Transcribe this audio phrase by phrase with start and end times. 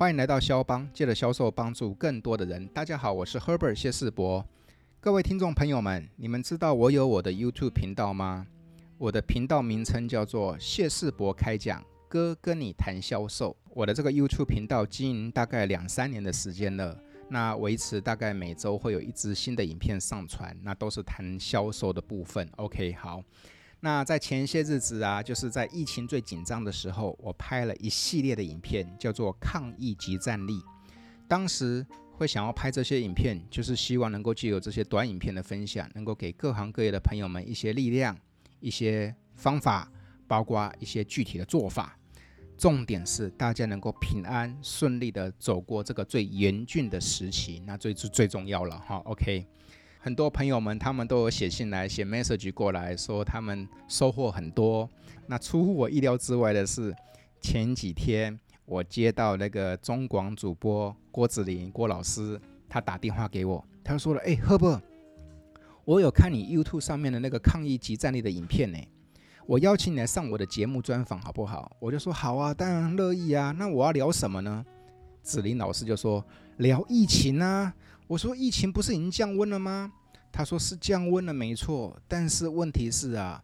[0.00, 2.66] 欢迎来到肖邦，借着销售帮助更多的人。
[2.68, 4.42] 大家好，我是 Herbert 谢世博。
[4.98, 8.46] 各位听众朋友们，你们知道我有我的 YouTube 频道吗？
[8.96, 13.54] 我的频道名称叫做谢世博开讲，哥跟你谈销售。
[13.74, 16.98] 我的这个 YouTube 频道经营大概两三年的时间了，
[17.28, 22.48] 那维持大概每周会有一支新的影片上传，那都是谈销售的部分。
[22.56, 23.22] OK，好。
[23.82, 30.60] 那在前些日子啊，就是在疫情最紧张的时候，我拍了一系列的影片，叫做“抗疫及战力”。
[31.26, 38.14] 当时会想要拍这些影片，就是希望能够借由这些短影片的分享，能够给各行各业的朋友们一些力量、
[38.60, 39.90] 一些方法，
[40.28, 41.96] 包括一些具体的做法。
[42.58, 48.96] 重点是大家能够平安顺利的走过这个最严峻的时期，那最最最重要了哈。
[49.06, 49.46] OK。
[50.02, 54.88] 很多朋友们，他们都有写信来，写 message 过来说他们收获很多。
[55.26, 56.96] 那出乎我意料之外的是，
[57.38, 64.80] 前几天我接到那个中广主播郭子林郭老师，他打电话给我，他说了：“哎，Herbert，
[65.84, 68.78] 我有看你 YouTube 上面的那个抗疫即战力的影片呢，
[69.44, 74.64] 我邀请你来上我的节目专访好不好？”我就说：“好啊，当然乐意啊。”那我要聊什么呢？
[75.22, 76.24] 子林老师就说
[76.56, 77.74] ：“聊疫情啊。”
[78.10, 79.92] 我说疫情不是已经降温了吗？
[80.32, 81.96] 他说是降温了，没错。
[82.08, 83.42] 但是问题是啊，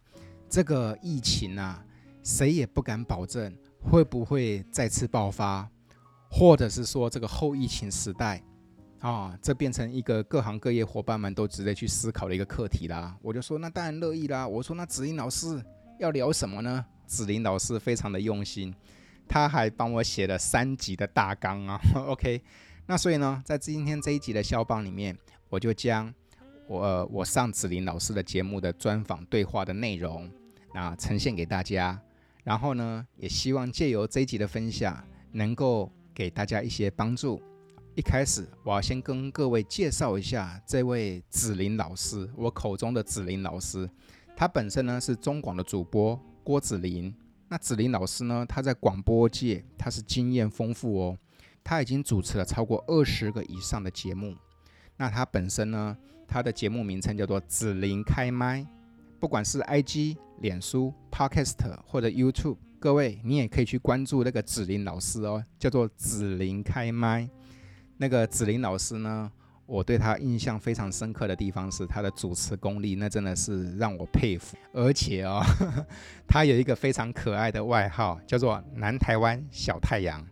[0.49, 1.83] 这个疫情啊，
[2.23, 5.69] 谁也不敢保证会不会再次爆发，
[6.29, 8.41] 或者是说这个后疫情时代
[8.99, 13.15] 啊，这变成一个各行各业伙伴们都值得去思考的一个课题啦。
[13.21, 14.47] 我就说那当然乐意啦。
[14.47, 15.63] 我说那子林老师
[15.99, 16.85] 要聊什么呢？
[17.05, 18.73] 子林老师非常的用心，
[19.27, 21.79] 他还帮我写了三集的大纲啊。
[22.07, 22.41] OK。
[22.85, 25.17] 那所以呢，在今天这一集的肖邦里面，
[25.49, 26.13] 我就将
[26.67, 30.29] 我、我上子林老师的节目的专访对话的内容，
[30.73, 31.99] 那呈现给大家。
[32.43, 37.41] 然后呢，也希望借由这一集的分享，能够给大家一些帮助。
[37.95, 43.89] 一开始，我要先跟各位介绍一下这位子林老师，我口中的子林老师，
[44.35, 47.13] 他本身呢是中广的主播郭子林。
[47.49, 51.17] 那子林老师呢，他在广播界他是经验丰富哦。
[51.63, 54.35] 他已经主持了超过二十个以上的节目。
[54.97, 55.95] 那他本身呢，
[56.27, 58.65] 他的节目名称叫做“子林开麦”。
[59.19, 67.27] 不管是 IG、脸书、Podcast 或者 YouTube，各位你也可以去关注那个子林老师哦，叫做“子林开麦”。
[67.97, 69.31] 那个子林老师呢，
[69.65, 74.55] 我对他印象非常深刻的地方是他的主持功力，那真的是让我佩服。
[74.71, 75.85] 而且哦，呵 呵
[76.27, 80.23] 他有一个非常可爱的外号，叫做“南台湾小太阳”。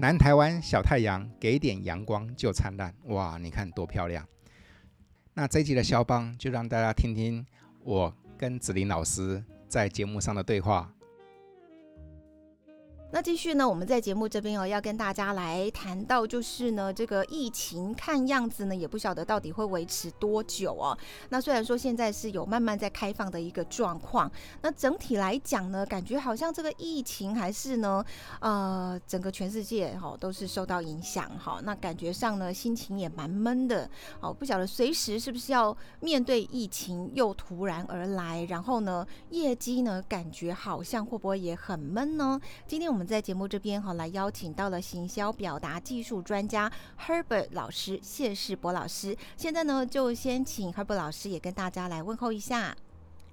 [0.00, 2.94] 南台湾小太阳，给点阳光就灿烂。
[3.06, 4.24] 哇，你看多漂亮！
[5.34, 7.44] 那这一集的肖邦就让大家听听
[7.82, 10.88] 我跟子林老师在节目上的对话。
[13.10, 20.96] 那继续呢，我们在节目这边哦，要跟大家来谈到，就是呢，这个疫情看样子呢，也不晓得到底会维持多久哦。
[21.30, 24.30] 那虽然说现在是有慢慢在开放的一个状况，
[24.60, 28.04] 那整体来讲呢，感觉好像这个疫情还是呢，
[28.40, 31.60] 呃，整个全世界哈都是受到影响哈。
[31.64, 33.88] 那感觉上呢，心情也蛮闷的
[34.20, 42.38] 哦，不晓得随时是不是要面对疫情又突然而来，然后呢，业绩呢，感觉好像会不会也很闷呢？
[42.66, 42.97] 今天我们。
[42.98, 46.68] 我们在节目这边哈，来邀请到了行销表达技术专家
[47.06, 49.16] Herbert 老师谢世博老师。
[49.36, 52.76] 现在呢，就先请 Herbert 老师也跟大家来问候一下。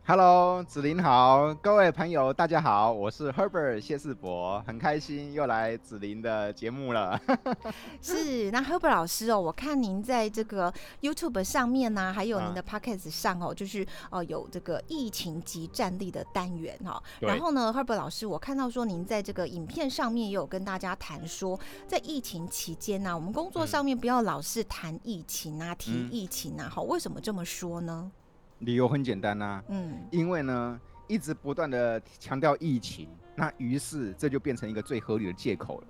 [0.07, 7.19] Hello，子林好，各位朋友大家好，我是 Herbert 谢世博，很开心又来子林的节目了。
[7.99, 10.71] 是，那 Herbert 老师哦，我看您在这个
[11.01, 17.01] YouTube 上面呢、啊，还有您的 Podcast 上哦，就是哦有这个疫情及战力的单元哈。
[17.21, 28.11] 然后呢，Herbert 老师，我看到说您在这个影片上面也有跟大家谈说，在疫情期间呢、啊，我们工作上面不要老是谈疫情啊，提疫情啊，好，为什么这么说呢？
[28.59, 35.87] 理由很简单呐、啊，嗯，因为呢，一直不断的强调疫情，那于是这就变成一个最合理的借口了，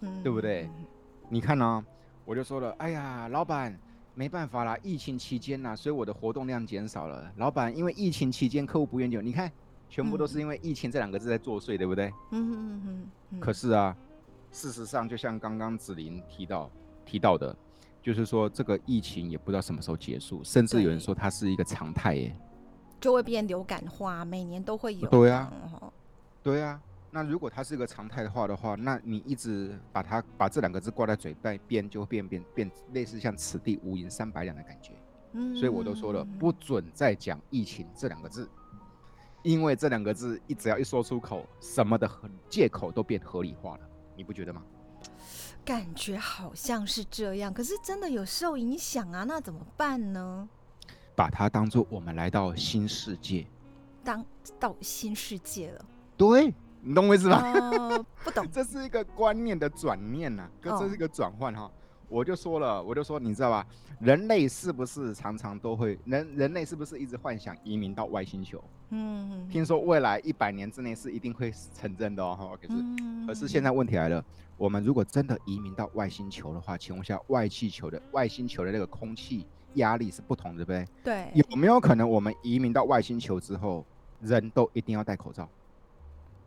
[0.00, 0.64] 嗯，对不对？
[0.64, 0.86] 嗯、
[1.28, 1.84] 你看呢、啊，
[2.24, 3.76] 我就说了，哎呀，老板
[4.14, 7.32] 没办法啦，疫情期间呐、啊，所以我的活动量减少了。
[7.36, 9.50] 老板，因为疫情期间客户不愿意，你看，
[9.88, 12.12] 全部都是因为疫情这两个字在作祟，对不对？
[12.30, 13.40] 嗯嗯嗯嗯。
[13.40, 13.96] 可是啊，
[14.50, 16.70] 事实上就像刚刚子林提到
[17.06, 17.56] 提到的。
[18.02, 22.36] 就是说，这个疫情也不知道什么时候结束，甚至有人说它是一个常态耶，
[23.00, 25.08] 就会变流感化，每年都会有。
[25.08, 25.52] 对啊，
[26.42, 26.80] 对啊。
[27.14, 31.36] 那如果它是一个常态的话的话，那你一直把它把这两个字挂在嘴
[31.68, 34.92] 边，就会变变变类似像此地无银三百两的感觉。
[35.32, 38.48] 嗯，所以我都说了，不准再讲疫情这两个字，
[39.42, 42.10] 因为这两个字一只要一说出口，什么的
[42.48, 43.80] 借口都变合理化了，
[44.16, 44.62] 你不觉得吗？
[45.64, 50.48] 感觉好像是这样，可是真的有受影响啊，那怎么办呢？
[51.14, 53.46] 把它当做我们来到新世界，
[54.02, 54.24] 当
[54.58, 55.84] 到新世界了。
[56.16, 57.42] 对，你懂我意思吧？
[57.42, 61.70] 呃，不懂， 这是一个观念的转念呐、啊，这是一个转换哈。
[62.12, 63.66] 我就说了，我就说，你知道吧？
[63.98, 66.28] 人类是不是常常都会人？
[66.36, 68.62] 人类是不是一直幻想移民到外星球？
[68.90, 72.58] 嗯，听说未来一百年之内是一定会成真的哦。
[72.60, 74.22] 可是，嗯、可是现在问题来了，
[74.58, 81.24] 我们如果真的移民到外星球的话，请问一下，外气球的外星球的那个空气压力是不同的，对不对？
[81.32, 81.42] 对。
[81.48, 83.86] 有没有可能我们移民到外星球之后，
[84.20, 85.48] 人都一定要戴口罩？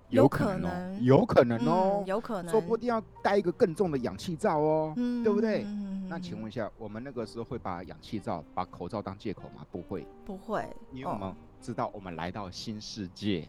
[0.09, 5.63] 有可能，有可能哦，有可能，说不定要带一个更重的氧气罩哦，嗯，对不对？
[5.65, 9.65] 嗯，那请问一下，我们那个时候会把氧气罩、把口罩当借口吗？
[9.71, 13.47] 不会，不会，因为我们知道我们来到新世界。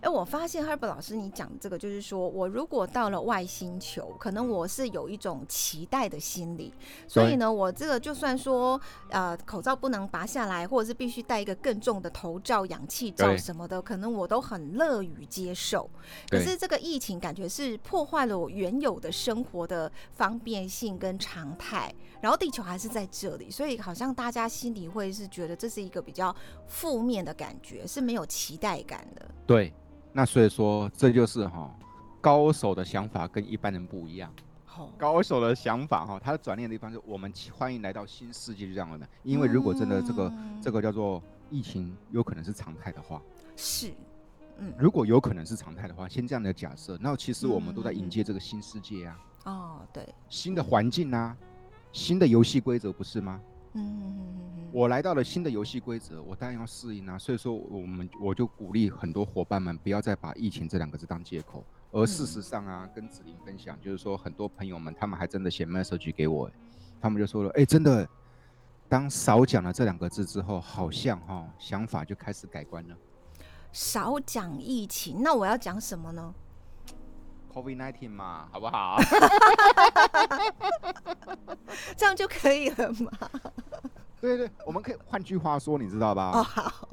[0.00, 6.72] 哎，我发现 Herbert 老师，你讲这个就是说，我如果到了外星球，可能我是有一种期待的心理，
[7.06, 8.80] 所以呢，我这个就算说，
[9.10, 15.88] 呃，口罩不能拔下来，或者是必须戴一个更重的头罩、氧气罩什么的，可能我都很乐于接受。
[16.28, 26.34] 可是这个疫情感觉是破坏了我原有的生活的方便性跟常态，然后地球还是在这里，所以好像大家心里会是觉得这是一个比较
[26.66, 29.28] 负面的感觉，是没有期待感的。
[29.46, 29.72] 对，
[30.12, 31.72] 那所以说这就是哈，
[32.20, 34.32] 高手的想法跟一般人不一样。
[34.64, 39.08] 好，高手的想法哈，他的转念的地方是我们欢迎来到新世界，就这样的。
[39.22, 43.22] 因为如果真的这个、嗯、这个叫做疫情有可能是常态的话，
[43.56, 43.92] 是，
[44.58, 49.18] 嗯，如果有可能是常态的话，先这样的假设，那其实我们都在迎接这个新世界啊。
[49.44, 51.36] 哦，对，新的环境啊，
[51.98, 53.40] 新的游戏规则不是吗？
[53.72, 57.18] 嗯，我来到了新的游戏规则，我当然要适应啊。
[57.18, 61.64] 所以说，我们我就鼓励很多伙伴们不要再把疫情这两个字当借口。
[61.90, 66.48] 而事实上啊，跟子林分享，就是说很多朋友们他们还真的写 message 给我，
[67.00, 68.08] 他们就说了，哎，真的，
[68.88, 72.96] 当少讲了这两个字之后，好像哈想法就开始改观了。
[73.72, 76.32] 少讲疫情，那我要讲什么呢
[77.52, 78.98] ？COVID-19 嘛，好不好？
[81.96, 83.10] 这样就可以了吗？
[84.20, 86.32] 对对，我们可以换句话说，你知道吧？
[86.34, 86.88] 哦，好，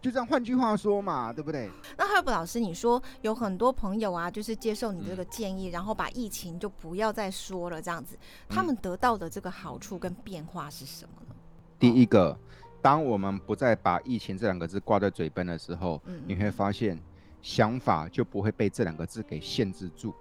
[0.00, 1.70] 就这样换句话说嘛，对不对？
[1.96, 8.18] 那 Herbert 老师，你说有很多朋友啊，就是接受你这个建议，嗯、然后把疫情就不要再说了，这样子，
[8.48, 11.34] 他们得到的这个好处跟变化是什么呢？
[11.78, 12.38] 第一个，
[12.80, 16.98] 当我们不再把疫情这两个字挂在嘴边的时候，嗯、你会发现。
[17.42, 20.14] 想法就不会被这两个字给限制住。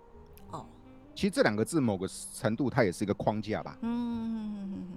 [0.51, 0.65] 哦，
[1.13, 3.77] 其实这两个字某个程度它也是一个框架吧。
[3.81, 4.87] 嗯，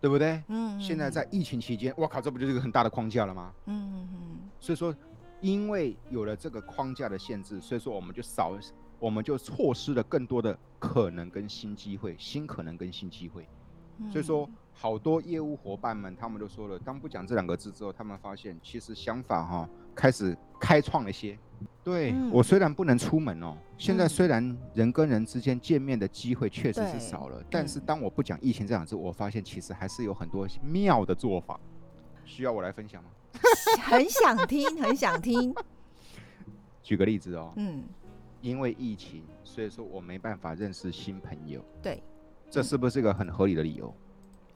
[0.00, 0.42] 对不对？
[0.48, 0.80] 嗯。
[0.80, 3.52] 现在在疫情期间，我靠，这不就是一个很大的框架了吗？
[3.66, 4.08] 嗯。
[4.60, 4.94] 所以说，
[5.40, 8.56] 因为有了这个框架的限制，所以说我们就少，
[8.98, 13.48] 我们就错失了更多的可能跟新机会，新可能跟新机会。
[14.10, 21.38] 所以说，好多业务伙伴们他们都说了，当不讲这两个字之后，他们发现其实想法哈开始开创了一些。
[21.84, 31.58] 对、嗯、我虽然不能出门哦，现在虽然人跟人之间见面的机会确实是少了，但是当我不讲疫情这两个字，我发现其实还是有很多妙的做法，
[32.24, 33.10] 需要我来分享吗？
[33.82, 35.54] 很想听，很想听。
[36.82, 37.84] 举个例子哦，嗯，
[38.40, 42.02] 因为疫情，所以说我没办法认识新朋友，对，
[42.52, 43.92] 这是不是一个很合理的理由？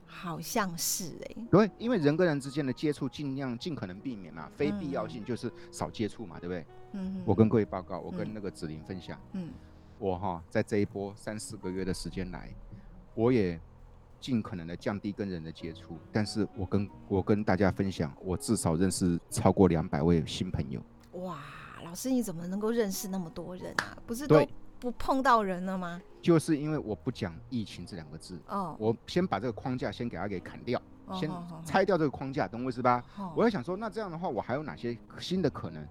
[0.07, 6.67] 好像是哎、欸，对，因为人跟人之间的接触尽量尽可能避免嘛，非必要性就是少接触嘛，对不对？
[6.93, 9.49] 嗯，我跟各位报告，我跟那个子林分享，嗯，
[9.99, 12.50] 我哈在这一波三四个月的时间来，
[13.15, 13.59] 我也
[14.21, 20.83] 尽可能的降低跟人的接触，但是我跟我跟大家分享，我至少认识超过两百位新朋友。
[21.21, 21.38] 哇，
[21.83, 23.97] 老师你怎么能够认识那么多人啊？
[24.07, 24.47] 不是都
[24.78, 26.00] 不碰到人了吗？
[26.23, 31.30] 就是因为我不讲疫情这两个字，哦，我先把这个框架先给它给砍掉，哦、先
[31.64, 33.02] 拆掉这个框架，懂我意思吧？
[33.16, 35.87] 哦、我在想说，那这样的话，我还有哪些新的可能？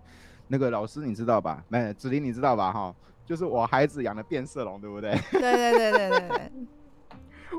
[0.47, 1.63] 那个老师你知道吧？
[1.69, 2.71] 没，子林你知道吧？
[2.71, 2.93] 哈，
[3.25, 5.17] 就是我孩子养的变色龙，对不对？
[5.31, 6.51] 对对对对对对。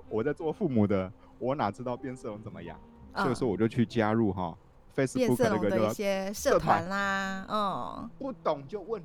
[0.09, 2.79] 我在做父母的，我哪知道变色龙怎么养？
[3.15, 4.57] 哦、所以说我就去加入哈
[4.95, 9.03] ，Facebook 那个的一些社团啦，嗯，不懂就问，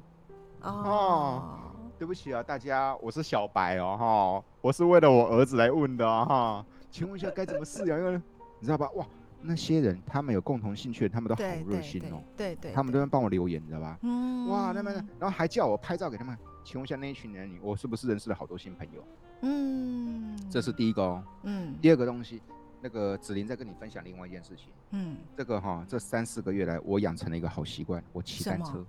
[0.62, 1.71] 哦。
[2.02, 7.96] 哦对不起啊，大家，我是小白哦，哈，我是为了我儿子来问的哈，请问一下该怎么饲养？
[8.00, 8.20] 因为
[8.60, 8.90] 你知道吧？
[8.96, 9.06] 哇，
[9.40, 14.00] 那些人他们有共同兴趣，他们都好热心哦，对对，他们都在帮我留言，你知道吧？
[14.02, 19.04] 嗯，哇，那么然后还叫我拍照给他们，请问一下那一群人，我是不是认识了好多新朋友？
[19.42, 22.42] 嗯，这是第一个哦，嗯，第二个东西，
[22.82, 28.84] 那个子林在跟你分享另外一件事情，嗯，这个哈，这三四个月来我养成了一个好习惯，我骑单车，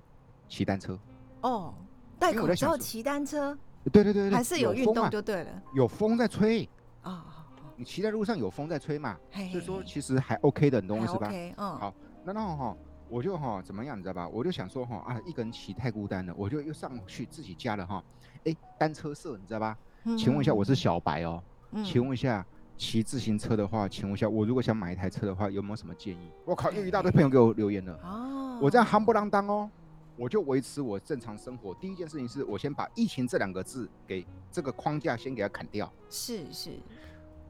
[0.48, 0.98] 骑单车，
[1.42, 1.74] 哦。
[2.22, 3.58] 戴口罩骑单车，
[3.92, 6.68] 对对对对，还是有运动就对了，有风在吹。
[7.02, 7.26] 啊。
[7.74, 11.28] 你骑在路上有风在吹嘛，所以说其实还 OK 的，你懂我意思吧？
[11.32, 12.76] 嗯，好，那然后哈，
[13.08, 14.28] 我就哈怎么样，你知道吧？
[14.28, 18.04] 我就想说哈啊，一个人骑太孤单了，我就又上去自己加了哈，
[18.44, 19.76] 哎，单车社，你知道吧？
[20.04, 26.30] 嗯、请问一下，我是小白哦，嗯、请问一下，骑自行车的话，请问一下，我如果想买一台车的话，有没有什么建议？
[26.44, 29.68] 我靠，又一大堆朋友给我留言了，哦，我这样夯不啷当哦，
[30.16, 31.74] 我就维持我正常生活。
[31.74, 36.70] 第一件事情是我先把疫情这两个字给这个框架先给它砍掉，是是。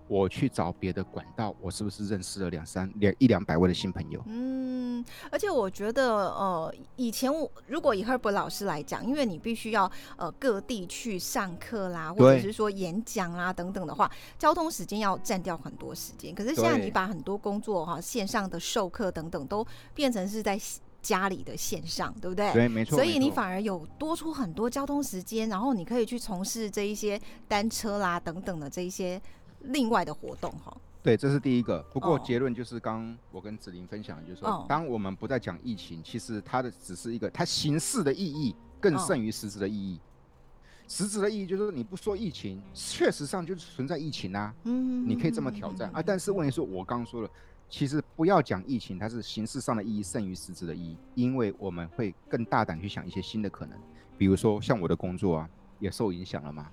[0.08, 4.22] 我去找别的管道，我是不是认识了两三两一两百位的新朋友？
[4.26, 16.34] 嗯，而且我觉得，呃，以前我如果以 Herbert 老师来讲，因为你必须要呃各地去上课啦，或者是说演讲啦等等的话，交通时间要占掉很多时间。
[16.34, 20.60] 可是现在你把很多工作哈线上的授课等等都变成是在
[21.02, 22.50] 家里的线上，对不对？
[22.52, 22.96] 对，没错。
[22.96, 29.20] 所以你反而有多出很多交通时间，然后你可以去从事这一些单车啦等等的这一些。
[29.66, 31.80] 另外的活动哈，对，这是第一个。
[31.92, 34.66] 不过结论就是，刚我跟子琳分享的，就是说，oh.
[34.66, 40.00] 当我们不再讲疫情，其实它的只是一个，它形式的意义更胜于实质的意义。
[40.00, 40.90] Oh.
[40.90, 44.52] 实质的意义就是说，你不说疫情，确实上就是存在疫情啊。
[44.64, 46.02] 嗯，你可以这么挑战啊。
[46.02, 47.30] 但是问题是我刚刚说了，
[47.72, 53.78] 其实不要讲疫情，它是形式上的意义胜于实质的意义，因为我们会更大胆去想一些新的可能，
[54.18, 55.48] 比如说像我的工作啊，
[55.78, 56.70] 也受影响了嘛，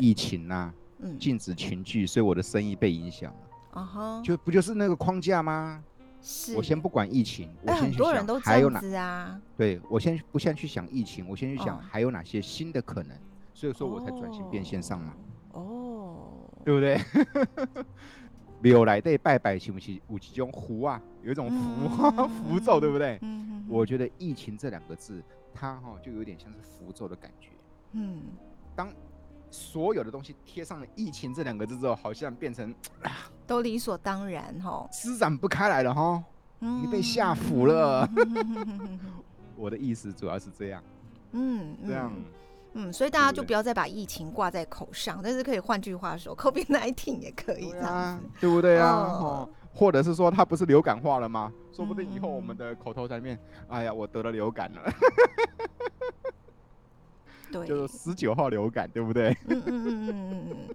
[0.00, 0.74] 疫情啊。
[1.18, 3.38] 禁止群聚，所以我的生意被影响了。
[3.72, 5.84] 啊哈，就不就是那个框架吗？
[6.22, 6.56] 是。
[6.56, 9.40] 我先不管疫情，我先去想还有哪啊？
[9.56, 13.16] 对，我先不先去想疫情，我先去想还有哪些新的可能，
[13.52, 15.14] 所以说我才转型变线上嘛。
[15.52, 16.30] 哦，
[16.64, 16.98] 对不对？
[18.72, 21.00] 庙来对拜拜，是不是有几种符啊？
[21.22, 23.18] 有一种符符 咒，对不对？
[23.22, 27.50] 嗯，我觉得疫情这两个字，它哈就有点像是符咒的感觉。
[27.92, 28.22] 嗯，
[28.74, 28.88] 当。
[29.50, 32.74] 所有的东西贴上了“疫情”这两个字之后，好像变成
[33.46, 36.20] 都理所当然哈，施展不开来了哈，
[36.58, 38.04] 你被吓服了。
[39.54, 40.82] 我的意思主要是这样，
[41.30, 42.24] 嗯，这样，嗯，
[42.92, 49.48] 所以大家就不要再把疫情挂在口上，但是可以换句话说，COVID-19 也可以这样子，对不对啊？
[49.72, 51.52] 或者是说它不是流感化了吗？
[51.72, 53.38] 说不定以后我们的口头禅里面，
[53.68, 54.82] 哎呀，我得了流感了。
[57.52, 59.36] 对， 就是十九号流感，对不对？
[59.48, 60.74] 嗯嗯嗯嗯嗯嗯。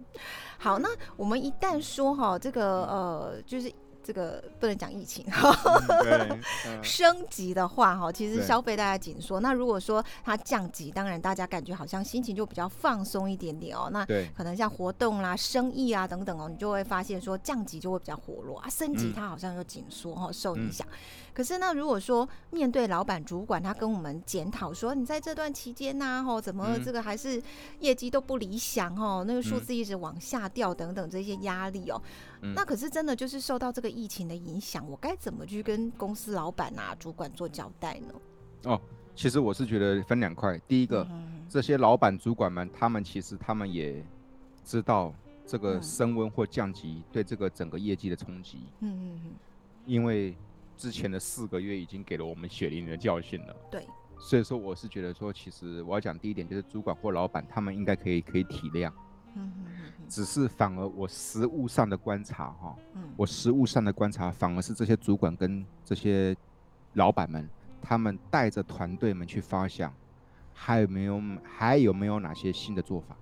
[0.58, 3.72] 好，那我们一旦说哈，这个呃，就是。
[4.10, 9.40] 这个不能讲疫情， 嗯嗯、升级的话哈，其实消费大家紧缩。
[9.40, 13.88] 那如果说它降级，当然大家感觉好像心情就比较放松一点点哦。
[13.94, 14.04] 那
[14.36, 20.88] 可能像活动啦、生意啊等等哦，你就会发现说降级就会比较活络啊，升级它好像又紧缩哈，受影响。
[20.90, 20.98] 嗯、
[21.34, 27.42] 可是呢，如果说面对老板主管，他跟我们检讨说，你在这段期间呐，吼，怎么这个还是
[27.80, 32.02] 业绩都不理想哦，那个数字一直往下掉等等这些压力哦。
[32.42, 38.14] 嗯、那可是真的就是受到这个疫情的影响，我该怎么去跟公司老板啊、主管做交代呢？
[38.64, 38.82] 哦，
[39.16, 40.60] 其实我是觉得分两块。
[40.68, 44.04] 第一个，嗯、这些老板主管们，他们其实他们也
[44.66, 45.14] 知道
[45.46, 48.60] 这个升温或降级对这个整个业绩的冲击。
[48.80, 49.32] 嗯嗯嗯。
[49.86, 50.36] 因为
[50.80, 53.56] 之前的四个月已经给了我们血淋淋的教训了。
[53.70, 53.86] 对。
[54.18, 58.90] 所以说，我是觉得说，其实我要讲第一点，就是主管或老板他们应该可以可以体谅。
[59.36, 59.66] 嗯哼。
[60.08, 62.76] 只是反而我实物上的观察哈，
[63.16, 66.36] 我实物上的观察反而是这些主管跟这些
[66.94, 67.48] 老板们，
[67.82, 69.94] 他们带着团队们去发想，
[70.54, 73.16] 还有没有还有没有哪些新的做法？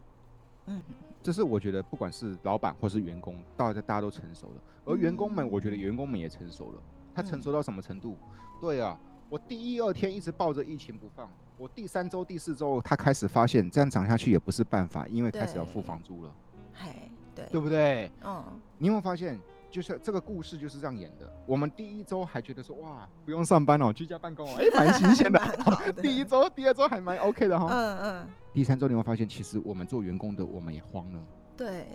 [0.67, 0.81] 嗯，
[1.21, 6.81] 这是我觉得不管是老板或是员工，大家大家都成熟了，而员工们，我觉得员工们也成熟了。
[7.17, 8.15] 他成熟到什么程度？
[8.61, 8.95] 对啊，
[9.27, 16.31] 我第一二天一直抱着疫情不放，我第三周第四周他开始发现这样涨下去也不是办法，因为开始要付房租了。
[16.75, 18.11] 嘿，对，对不对？
[18.23, 18.43] 嗯，
[18.77, 19.39] 你有没有发现，
[19.71, 21.27] 就是这个故事就是这样演的。
[21.47, 25.93] 我们第一周还觉得说，哇，不用上班哦，居家办公哦，哎，蛮新鲜 的。
[25.99, 27.67] 第一周、第二周还蛮 OK 的哈。
[27.71, 28.27] 嗯嗯。
[28.53, 31.19] 第三周你会发现，其实我们做员工的，我们也慌了。
[31.55, 31.87] 对，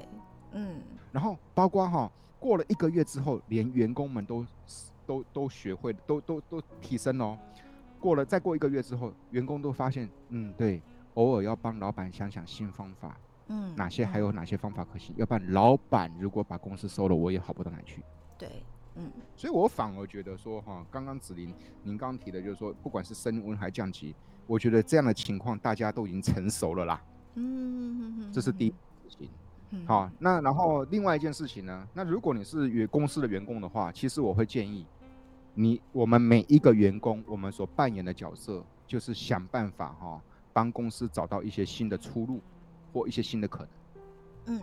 [0.50, 0.80] 嗯。
[1.12, 2.10] 然后包括哈，
[2.40, 4.44] 过了一个月之后，连员工们都
[5.06, 7.38] 都都学会，都都都提升哦。
[8.00, 10.82] 过了再过一个月之后，员工都发现，嗯，对，
[11.14, 13.16] 偶尔要帮老板想想新方法。
[13.48, 15.14] 嗯，哪些还有哪些方法可行？
[15.16, 18.02] 嗯、要不然老板如果把公司收了，我也好不到哪去。
[18.38, 18.62] 对，
[18.94, 24.14] 嗯，所以我反而觉得说哈，刚刚子琳您刚提的就是说，不管是升温还降级，
[24.46, 27.02] 我觉得这样的情况大家都已经成熟了啦。
[27.34, 28.74] 嗯，这是第一
[29.08, 29.28] 事情。
[29.72, 31.88] 嗯、好，那然后另外一件事情呢？
[31.92, 34.86] 那如果你是员公司的员工的话，其实我会建议
[35.54, 40.20] 你，我们每一个员工，我们所扮演的角色就是想办法哈，
[40.52, 42.40] 帮公司找到一些新的出路。
[42.94, 43.68] 或一些新的可能。
[44.48, 44.62] 嗯，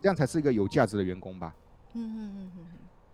[0.00, 1.52] 这样才是一个有价值的员工吧。
[1.94, 2.64] 嗯嗯嗯嗯。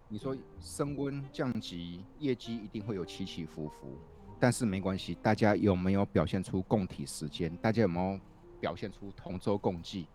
[0.09, 3.97] 你说升温降级，业绩一定会有起起伏伏，
[4.39, 5.15] 但是没关系。
[5.23, 7.57] 大家有没有表现出共体时间？
[7.63, 8.21] 大家有没有
[8.61, 10.07] 表现出同舟共济？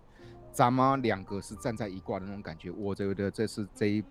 [0.57, 2.71] 咱们两个是站在一挂的那种感觉。
[2.71, 4.03] 我觉得这是这一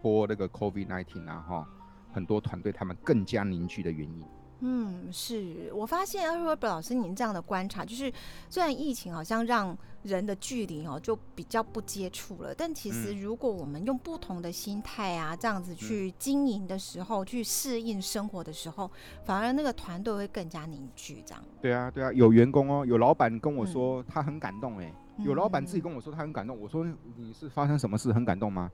[0.00, 1.68] 波那个 COVID nineteen 啊，哈，
[2.10, 4.24] 很多团队他们更加凝聚的原因。
[4.60, 8.10] 嗯，是我发现 Herbert 老师您这样的观察，就是
[8.48, 18.90] 虽然疫情好像让人的距离哦就比较不接触了，但其实如果我们用不同的心态啊，这样子去经营的时候，去适应生活的时候，
[19.22, 21.22] 反而那个团队会更加凝聚。
[21.26, 21.44] 这样。
[21.60, 24.90] 对啊，对啊，有员工哦，有老板跟我说他很感动，哎，
[25.22, 26.58] 有老板自己跟我说他很感动。
[26.58, 26.86] 我说
[27.16, 28.70] 你是发生什么事很感动吗？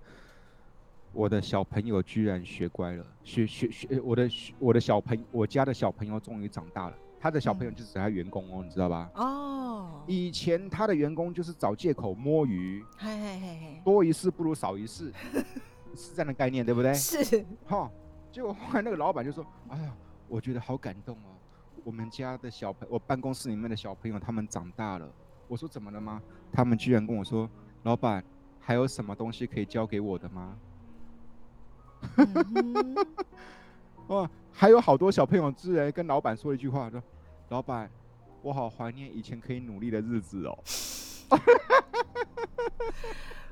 [1.12, 6.96] 我的小朋友居然学乖了，学学学，我的我的小朋我家的小朋友终于长大了。
[7.18, 9.10] 他的小朋友就是他员工哦，嗯、你知道吧？
[9.14, 15.10] 哦，以前他的员工就是找借口摸鱼，嘿嘿嘿嘿，多一事不如少一事，
[15.96, 16.92] 是这样的概念对不对？
[16.92, 17.90] 是，哈，
[18.30, 19.94] 结果后来那个老板就说：“哎呀，
[20.28, 21.32] 我觉得好感动哦，
[21.82, 25.10] 我们家的小朋，我办公室里面的小朋友他们长大了。”
[25.48, 26.22] 我说：“怎么了吗？”
[26.52, 27.48] 他们居然跟我说
[27.84, 28.22] ：“老板，
[28.60, 30.56] 还有什么东西可以交给我的吗？”
[34.06, 37.02] 哦，还有好多小朋友居然跟老板说一句话，说
[37.50, 37.90] ：“老板，
[38.42, 40.58] 我好怀念以前可以努力的日子哦。”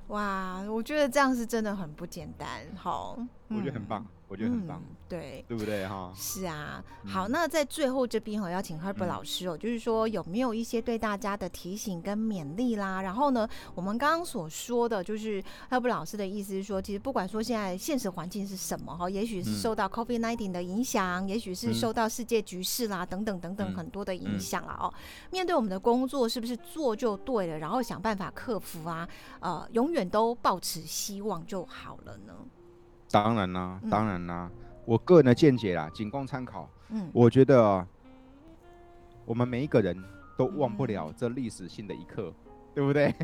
[0.09, 4.03] 哇，我觉得这样是真的很不简单，好，我觉得很棒。
[4.03, 6.13] 嗯我觉得很棒，嗯、对，对不对哈？
[6.17, 13.03] 是啊，好，那在最后这边我要请 Herbert 老师哦，嗯、就是说有没有一些对大家的提醒跟勉励啦？
[13.03, 24.93] 然后呢，我们刚刚所说的，就是 Herbert 老师的意思是说，其实不管说现在现实环境是什么哈，也许是受到 COVID nineteen 的影响，嗯、也许是受到世界局势啦、嗯、等等等等很多的影响了哦。
[24.93, 25.01] 嗯、
[25.31, 27.59] 面对我们的工作，是不是做就对了？
[27.59, 29.07] 然后想办法克服啊，
[29.41, 32.33] 呃，永远都保持希望就好了呢？
[33.15, 36.69] 当然啦，当然啦，嗯、我个人的见解啦，仅供参考。
[36.89, 37.87] 嗯，我觉得
[39.25, 39.97] 我们每一个人
[40.37, 43.15] 都忘不了这历史性的一刻，嗯、对不对？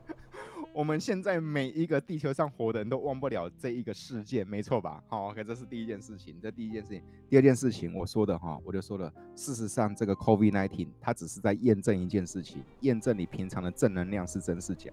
[0.74, 5.02] 我们现在每一个地球上活的人都忘不了这一个事件，没错吧？
[5.08, 7.02] 好，OK，这是第一件事情，这第一件事情。
[7.30, 14.90] 第二件事情，我说的哈，我就说了，事实上，这个 COVID-19 它只是在验证一件事情，验证你平常的正能量是真是假。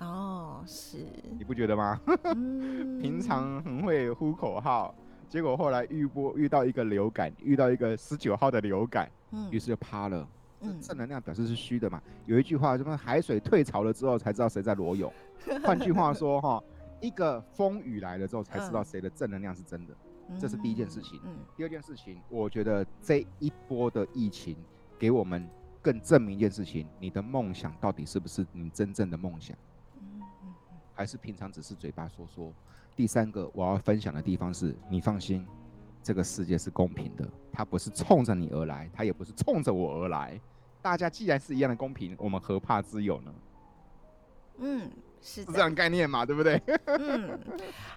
[0.00, 0.35] 哦，
[0.66, 0.98] 是，
[1.36, 2.00] 你不觉得吗？
[2.34, 4.94] 嗯、平常很会呼口号，
[5.28, 10.28] 结果后来遇波遇到一个流感，遇到一个十九号的流感，嗯，于是就趴了。
[10.60, 12.02] 嗯，正能量表示是虚的嘛。
[12.24, 15.12] 有一句话，什么海水退潮了之后才知道谁在裸泳。
[15.62, 16.62] 换句话说，哈，
[17.00, 19.94] 一个风雨来了之后才知道谁的正能量是真的。
[20.28, 21.20] 嗯、这是第一件事情。
[21.24, 24.56] 嗯，第二件事情，我觉得这一波的疫情
[24.98, 25.46] 给我们
[25.82, 29.54] 更证明一件事情：你的梦想到底是不是你真正的梦想？
[30.96, 32.52] 还是平常只是嘴巴说说。
[32.96, 35.46] 第三个我要分享的地方是，你放心，
[36.02, 40.40] 这个世界是公平的，它不是冲着你而来，它也不是冲着我而来。
[40.80, 43.34] 大家既然是一样的公平，我们何怕之有呢？
[44.58, 44.90] 嗯。
[45.26, 46.62] 是这样概念嘛，对不对？
[46.86, 47.36] 嗯，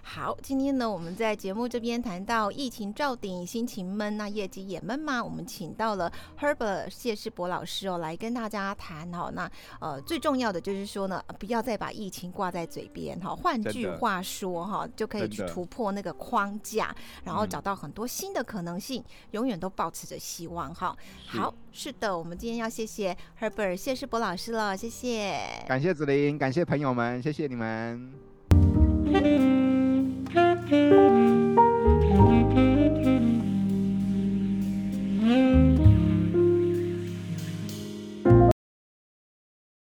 [0.02, 5.22] 好，今天呢，我们在节目这边谈到疫情照顶，心情闷，那业绩也闷吗？
[5.22, 9.30] 我们请到了 Herbert 谢世博老师哦，来跟大家谈哦。
[9.32, 13.34] 那呃，最重要的就是说呢，不要再把疫情挂在嘴边哈。
[13.36, 20.96] 换句话说哈，就可以去突破那个框架，然后找到很多新的可能性，永远都保持着希望哈。
[21.26, 28.10] 好，是的，我们今天要谢谢 Herbert 谢世博老师了，谢谢，感谢子林，感谢朋友们，谢谢你们。